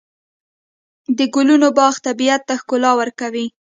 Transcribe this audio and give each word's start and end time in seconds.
د 1.17 1.19
ګلونو 1.33 1.67
باغ 1.77 1.93
طبیعت 2.07 2.41
ته 2.47 2.53
ښکلا 2.61 2.91
ورکوي. 2.99 3.45